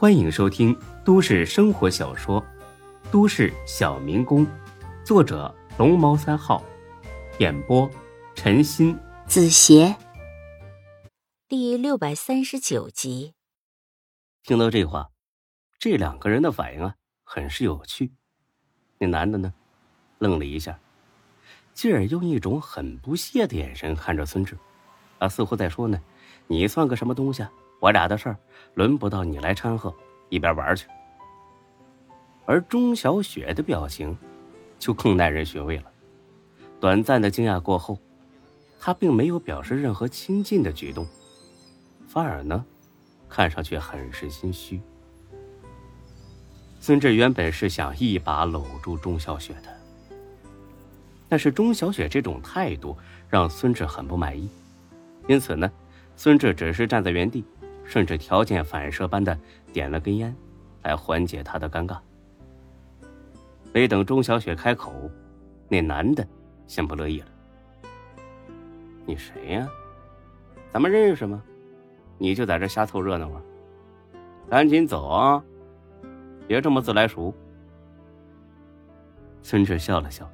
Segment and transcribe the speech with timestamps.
[0.00, 0.74] 欢迎收听
[1.04, 2.40] 都市生活小说
[3.10, 4.46] 《都市小民工》，
[5.04, 6.64] 作者龙猫三号，
[7.38, 7.86] 演播
[8.34, 9.94] 陈鑫、子邪，
[11.46, 13.34] 第六百三十九集。
[14.42, 15.10] 听到这话，
[15.78, 18.14] 这两个人的反应啊，很是有趣。
[18.96, 19.52] 那男的呢，
[20.18, 20.80] 愣了一下，
[21.74, 24.56] 继而用一种很不屑的眼神看着孙志，
[25.18, 26.00] 啊，似乎在说呢
[26.48, 28.36] ：“你算个什么东西啊？”我俩的事儿
[28.74, 29.92] 轮不到你来掺和，
[30.28, 30.86] 一边玩去。
[32.44, 34.16] 而钟小雪的表情
[34.78, 35.84] 就更耐人寻味了。
[36.78, 37.98] 短暂的惊讶过后，
[38.78, 41.06] 她并没有表示任何亲近的举动，
[42.06, 42.64] 反而呢，
[43.28, 44.80] 看上去很是心虚。
[46.80, 49.68] 孙志原本是想一把搂住钟小雪的，
[51.28, 52.96] 但是钟小雪这种态度
[53.28, 54.48] 让孙志很不满意，
[55.28, 55.70] 因此呢，
[56.16, 57.44] 孙志只是站在原地。
[57.90, 59.36] 甚至条件反射般的
[59.72, 60.32] 点了根烟，
[60.84, 61.98] 来缓解他的尴尬。
[63.74, 64.92] 没等钟小雪开口，
[65.68, 66.24] 那男的
[66.68, 67.26] 先不乐意了
[69.04, 69.68] ：“你谁呀？
[70.72, 71.42] 咱们认识吗？
[72.16, 73.42] 你就在这瞎凑热闹啊？
[74.48, 75.42] 赶紧走啊！
[76.46, 77.34] 别这么自来熟。”
[79.42, 80.30] 孙志笑了笑：“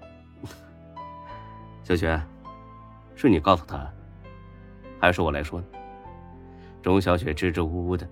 [1.83, 2.21] 小雪，
[3.15, 3.91] 是你告诉他，
[5.01, 5.67] 还是我来说呢？”
[6.87, 8.09] 钟小雪支支吾吾的，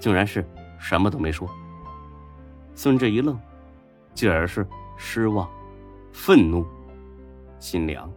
[0.00, 0.42] 竟然是
[0.78, 1.46] 什么都没说。
[2.74, 3.38] 孙志一愣，
[4.14, 5.46] 继而是失望、
[6.10, 6.66] 愤怒、
[7.58, 8.10] 心凉。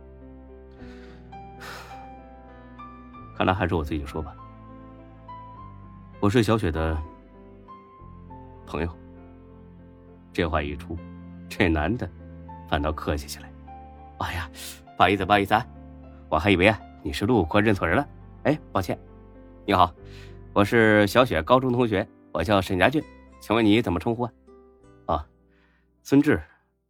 [3.35, 4.33] 看来还是我自己说吧。
[6.21, 6.97] 我是小雪的
[8.65, 8.89] 朋友。
[10.31, 10.97] 这话一出，
[11.49, 12.09] 这男的
[12.69, 13.51] 反倒客气起来
[14.19, 14.49] ：“哎呀，
[14.95, 15.67] 不好意思，不好意思啊，
[16.29, 18.07] 我还以为啊你是路过认错人了。
[18.43, 18.97] 哎，抱歉。”
[19.69, 19.93] 你好，
[20.51, 23.03] 我是小雪高中同学，我叫沈家俊，
[23.39, 24.33] 请问你怎么称呼啊？
[25.05, 25.29] 啊，
[26.01, 26.41] 孙志，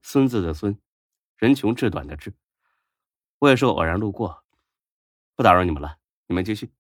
[0.02, 0.80] 孙子的孙，
[1.36, 2.34] 人穷志短的志。
[3.40, 4.46] 我也是偶然路过，
[5.36, 6.72] 不打扰你们了，你们继续。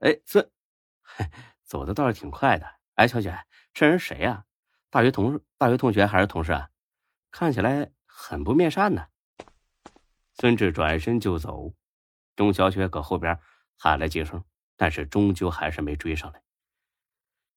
[0.00, 0.50] 哎，孙，
[1.62, 2.66] 走的倒是挺快的。
[2.96, 4.44] 哎，小雪，这人谁呀？
[4.90, 6.68] 大学同大学同学还是同事啊？
[7.30, 9.06] 看起来很不面善呢。
[10.34, 11.76] 孙志转身就走，
[12.34, 13.38] 钟小雪搁后边
[13.78, 14.42] 喊了几声。
[14.80, 16.42] 但是终究还是没追上来。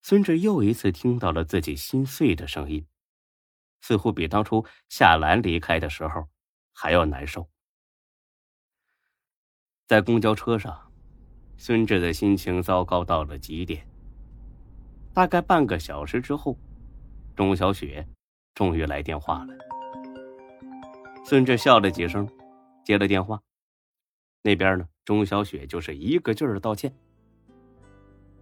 [0.02, 2.86] 孙志又一次听到了自己心碎的声音，
[3.80, 6.28] 似乎比当初夏兰离开的时候
[6.74, 7.50] 还要难受。
[9.88, 10.92] 在公交车上，
[11.56, 13.88] 孙志的心情糟糕到了极点。
[15.14, 16.58] 大概半个小时之后，
[17.38, 18.06] 钟小雪
[18.54, 19.56] 终于来电话了。
[21.24, 22.30] 孙志笑了几声，
[22.84, 23.42] 接了电话。
[24.42, 26.94] 那边呢，钟小雪就是一个劲儿的道歉。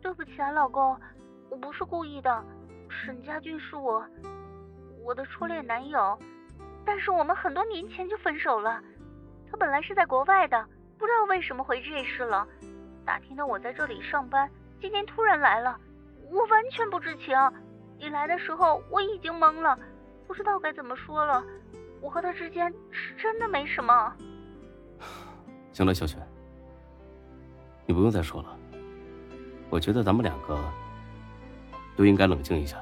[0.01, 1.00] 对不起啊，老公，
[1.50, 2.44] 我不是故意的。
[2.89, 4.03] 沈家俊是我
[5.03, 6.17] 我的初恋男友，
[6.84, 8.81] 但是我们很多年前就分手了。
[9.50, 10.66] 他本来是在国外的，
[10.97, 12.47] 不知道为什么回这市了。
[13.06, 15.79] 打听到我在这里上班，今天突然来了，
[16.29, 17.35] 我完全不知情。
[17.97, 19.78] 你来的时候我已经懵了，
[20.25, 21.44] 不知道该怎么说了。
[22.01, 24.16] 我和他之间是真的没什么。
[25.72, 26.17] 行了，小雪，
[27.85, 28.57] 你不用再说了。
[29.71, 30.59] 我觉得咱们两个
[31.95, 32.77] 都应该冷静一下，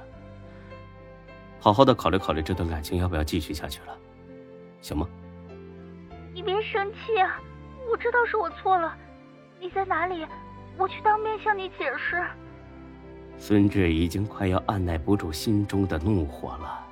[1.61, 3.95] 好好的考虑考虑这段感情要不要继续下去了，
[4.81, 5.07] 行吗？
[6.33, 7.39] 你别生气啊，
[7.91, 8.97] 我知道是我错了。
[9.61, 10.25] 你在哪里？
[10.77, 12.25] 我去当面向你解释。
[13.37, 16.87] 孙志已经快要按耐不住心中的怒火了，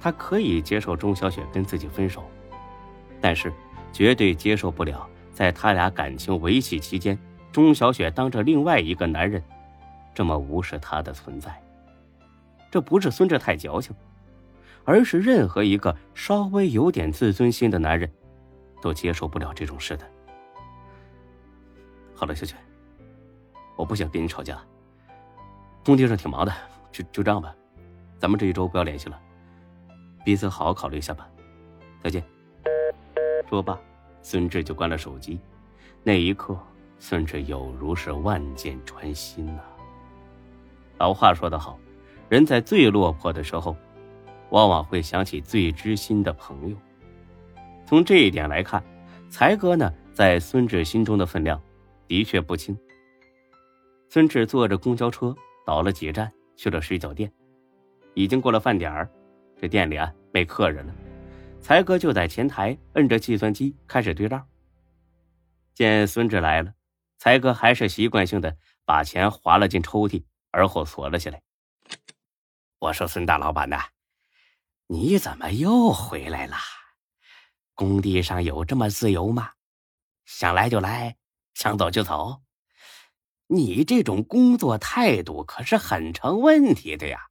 [0.00, 2.22] 他可以接受钟小雪跟自己分手，
[3.20, 3.52] 但是
[3.92, 7.18] 绝对接受不了在他俩感情维系期间。
[7.62, 9.40] 钟小雪当着另外一个男人，
[10.12, 11.62] 这么无视她的存在，
[12.68, 13.94] 这不是孙志太矫情，
[14.84, 18.10] 而是任何一个稍微有点自尊心的男人，
[18.82, 20.04] 都接受不了这种事的。
[22.12, 22.56] 好了，小雪，
[23.76, 24.60] 我不想跟你吵架，
[25.84, 26.52] 工地上挺忙的，
[26.90, 27.54] 就就这样吧，
[28.18, 29.16] 咱们这一周不要联系了，
[30.24, 31.28] 彼此好好考虑一下吧，
[32.02, 32.20] 再见。
[33.48, 33.78] 说罢，
[34.22, 35.38] 孙志就关了手机，
[36.02, 36.58] 那一刻。
[37.06, 39.60] 孙志有如是万箭穿心呐。
[40.96, 41.78] 老话说得好，
[42.30, 43.76] 人在最落魄的时候，
[44.48, 46.76] 往往会想起最知心的朋友。
[47.84, 48.82] 从这一点来看，
[49.28, 51.60] 才哥呢，在孙志心中的分量，
[52.08, 52.74] 的确不轻。
[54.08, 55.36] 孙志坐着公交车
[55.66, 57.30] 倒了几站，去了水饺店。
[58.14, 59.06] 已经过了饭点儿，
[59.60, 60.94] 这店里啊没客人了，
[61.60, 64.42] 才哥就在前台摁着计算机开始对账。
[65.74, 66.72] 见孙志来了。
[67.24, 68.54] 才哥还是习惯性的
[68.84, 71.40] 把钱划了进抽屉，而后锁了起来。
[72.78, 73.82] 我说：“孙大老板呐，
[74.88, 76.58] 你怎么又回来了？
[77.72, 79.52] 工地上有这么自由吗？
[80.26, 81.16] 想来就来，
[81.54, 82.42] 想走就走。
[83.46, 87.30] 你这种工作态度可是很成问题的呀！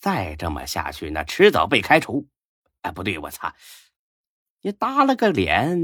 [0.00, 2.26] 再这么下去，那迟早被开除。
[2.80, 3.54] 哎，不对，我擦！
[4.62, 5.78] 你耷了个脸，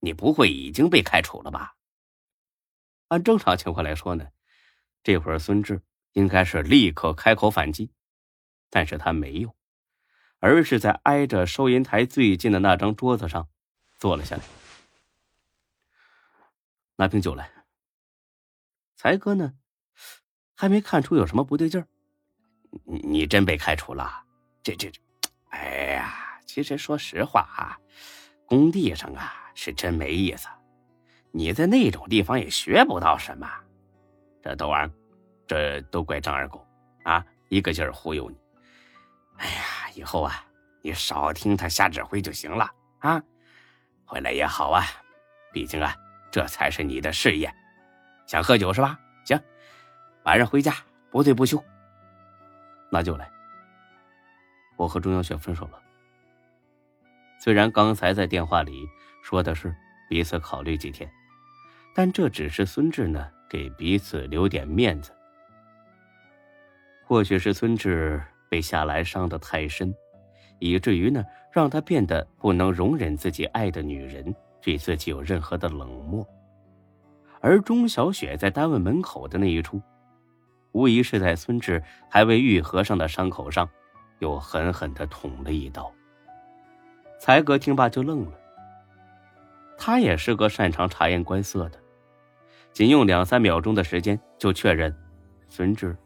[0.00, 1.76] 你不会已经被开除了吧？
[3.10, 4.28] 按正常情况来说呢，
[5.02, 7.90] 这会儿孙志应该是立刻开口反击，
[8.70, 9.52] 但是他没有，
[10.38, 13.48] 而是在挨着收银台最近的那张桌子上
[13.98, 14.42] 坐了下来，
[16.96, 17.50] 拿瓶酒来。
[18.94, 19.54] 才哥呢，
[20.54, 21.88] 还没看出有什么不对劲儿。
[22.84, 24.24] 你真被开除了？
[24.62, 25.00] 这这这，
[25.48, 27.80] 哎呀，其实说实话啊，
[28.46, 30.46] 工地上啊是真没意思。
[31.32, 33.48] 你在那种地方也学不到什么，
[34.42, 34.90] 这都玩
[35.46, 36.66] 这都怪张二狗
[37.04, 38.36] 啊，一个劲儿忽悠你。
[39.36, 39.62] 哎呀，
[39.94, 40.44] 以后啊，
[40.82, 43.22] 你少听他瞎指挥就行了啊。
[44.04, 44.84] 回来也好啊，
[45.52, 45.94] 毕竟啊，
[46.32, 47.52] 这才是你的事业。
[48.26, 48.98] 想喝酒是吧？
[49.24, 49.40] 行，
[50.24, 50.74] 晚上回家
[51.10, 51.62] 不醉不休。
[52.90, 53.30] 那就来。
[54.76, 55.80] 我和钟小雪分手了。
[57.38, 58.88] 虽然刚才在电话里
[59.22, 59.74] 说的是
[60.08, 61.08] 彼此考虑几天。
[61.94, 65.10] 但这只是孙志呢，给彼此留点面子。
[67.04, 69.94] 或许是孙志被夏兰伤得太深，
[70.60, 76.26] 以至于呢，让他变得不能容忍自己爱的女人对自己有任何的冷漠。
[77.40, 79.80] 而钟小雪在单位门口的那一出，
[80.72, 83.68] 无疑是在孙志还未愈合上的伤口上，
[84.20, 85.92] 又狠狠的捅了一刀。
[87.18, 88.32] 才哥听罢就愣了。
[89.82, 91.80] 他也是个擅长察言观色的，
[92.70, 94.94] 仅用两三秒钟的时间就确认，
[95.48, 95.96] 孙志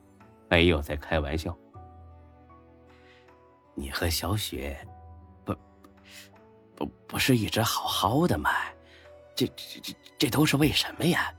[0.49, 1.55] 没有在开玩笑。
[3.75, 4.79] 你和小雪，
[5.45, 5.53] 不，
[6.77, 8.49] 不，不是一直好好的吗？
[9.35, 11.35] 这、这、这、这都是为什么呀？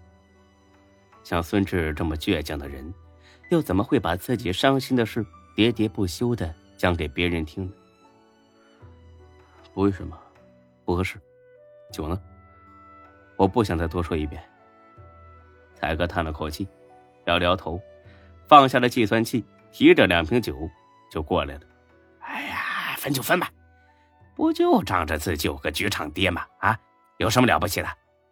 [1.23, 2.93] 像孙志这么倔强的人，
[3.49, 7.71] 又怎么会把自己伤心的事喋喋不休的讲给别人听呢？
[9.73, 10.19] 不为什么，
[10.83, 11.17] 不合适。
[11.91, 12.21] 酒呢？
[13.37, 14.41] 我不想再多说一遍。
[15.73, 16.67] 才哥叹了口气，
[17.25, 17.81] 摇摇头，
[18.47, 20.57] 放下了计算器，提着两瓶酒
[21.11, 21.61] 就过来了。
[22.19, 23.51] 哎呀，分就分吧，
[24.35, 26.45] 不就仗着自己有个局长爹吗？
[26.59, 26.79] 啊，
[27.17, 27.88] 有什么了不起的？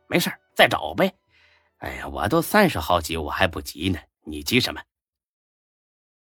[0.07, 1.13] 没事再找呗。
[1.79, 4.81] 哎呀，我都三十好几，我还不急呢，你急什么？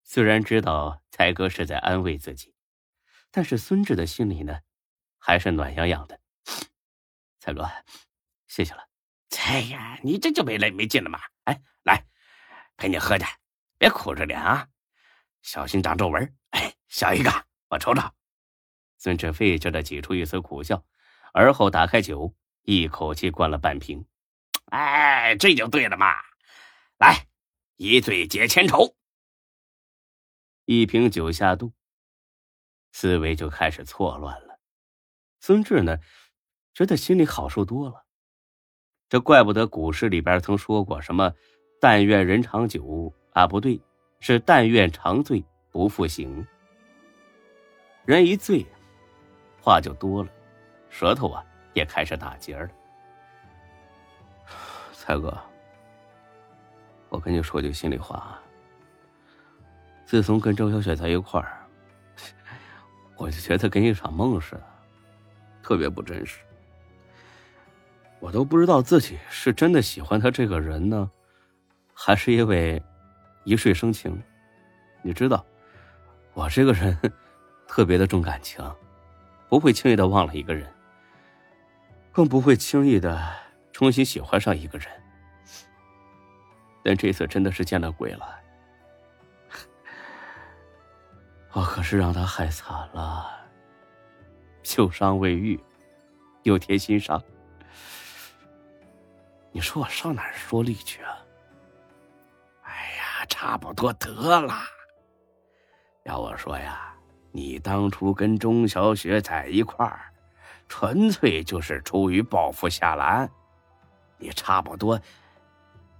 [0.03, 2.53] 虽然知道才哥是在安慰自己，
[3.29, 4.59] 但是孙志的心里呢，
[5.17, 6.17] 还是暖洋洋的。
[7.49, 7.67] 大哥，
[8.47, 8.87] 谢谢了。
[9.47, 11.19] 哎呀，你这就没来没劲了吗？
[11.45, 12.05] 哎，来，
[12.77, 13.27] 陪你喝点，
[13.79, 14.67] 别苦着脸啊，
[15.41, 16.37] 小心长皱纹。
[16.51, 17.31] 哎，小一个，
[17.69, 18.01] 我瞅瞅。
[18.99, 20.85] 孙志费劲的挤出一丝苦笑，
[21.33, 24.05] 而后打开酒，一口气灌了半瓶。
[24.65, 26.13] 哎，这就对了嘛。
[26.99, 27.25] 来，
[27.77, 28.95] 一醉解千愁。
[30.65, 31.73] 一瓶酒下肚，
[32.91, 34.59] 思维就开始错乱了。
[35.39, 35.97] 孙志呢？
[36.79, 38.05] 觉得心里好受多了，
[39.09, 41.33] 这怪不得古诗里边曾说过什么
[41.77, 43.77] “但愿人长久”啊，不对，
[44.21, 46.47] 是“但愿长醉不复醒”。
[48.07, 48.65] 人一醉，
[49.61, 50.31] 话就多了，
[50.89, 52.69] 舌头啊也开始打结了。
[54.93, 55.37] 才哥，
[57.09, 58.41] 我跟你说句心里话啊，
[60.05, 61.59] 自从跟周小雪在一块儿，
[63.19, 64.63] 我就觉得跟一场梦似的，
[65.61, 66.39] 特别不真实。
[68.29, 71.09] 我都不知道自己是真的喜欢他这个人呢，
[71.95, 72.79] 还是因为
[73.43, 74.21] 一睡生情。
[75.01, 75.43] 你知道，
[76.35, 76.95] 我这个人
[77.67, 78.63] 特别的重感情，
[79.49, 80.71] 不会轻易的忘了一个人，
[82.11, 83.19] 更不会轻易的
[83.71, 84.87] 重新喜欢上一个人。
[86.83, 88.39] 但这次真的是见了鬼了，
[91.53, 93.27] 我可是让他害惨了，
[94.61, 95.59] 旧伤未愈，
[96.43, 97.19] 又添新伤。
[99.51, 101.17] 你说我上哪儿说理去啊？
[102.63, 104.53] 哎呀，差不多得了。
[106.03, 106.93] 要我说呀，
[107.31, 110.11] 你当初跟钟小雪在一块儿，
[110.67, 113.29] 纯粹就是出于报复夏兰。
[114.17, 114.99] 你差不多，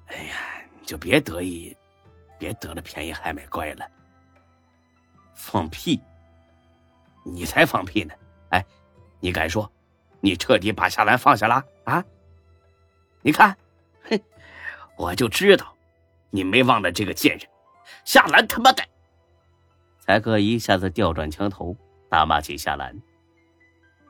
[0.07, 0.35] 哎呀，
[0.79, 1.75] 你就别得意，
[2.37, 3.85] 别得了便宜还卖乖了。
[5.33, 5.99] 放屁！
[7.23, 8.13] 你才放屁呢！
[8.49, 8.65] 哎，
[9.19, 9.71] 你敢说，
[10.19, 12.03] 你彻底把夏兰放下了啊？
[13.21, 13.57] 你看，
[14.03, 14.21] 嘿，
[14.97, 15.75] 我就知道，
[16.29, 17.47] 你没忘了这个贱人，
[18.05, 18.83] 夏兰他妈的！
[19.99, 21.75] 才哥一下子调转枪头，
[22.09, 22.97] 大骂起夏兰。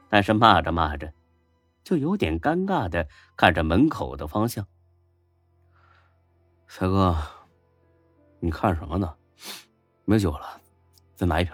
[0.10, 1.12] 但是骂着骂着，
[1.84, 4.66] 就有点尴尬的看着门口的方向。
[6.68, 7.18] 才哥，
[8.39, 9.16] 你看什么呢？
[10.06, 10.62] 没酒了，
[11.16, 11.54] 再拿一瓶。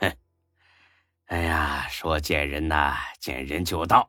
[0.00, 0.16] 哼，
[1.26, 4.08] 哎呀，说见人呐，见人就到。